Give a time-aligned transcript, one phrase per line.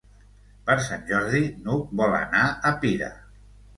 [0.69, 3.11] Per Sant Jordi n'Hug vol anar a Pira.